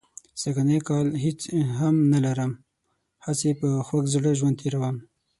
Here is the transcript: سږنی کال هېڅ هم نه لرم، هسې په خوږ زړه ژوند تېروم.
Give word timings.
سږنی 0.41 0.79
کال 0.87 1.07
هېڅ 1.23 1.39
هم 1.79 1.95
نه 2.11 2.19
لرم، 2.25 2.51
هسې 3.25 3.49
په 3.59 3.67
خوږ 3.85 4.05
زړه 4.15 4.31
ژوند 4.39 4.55
تېروم. 4.61 4.95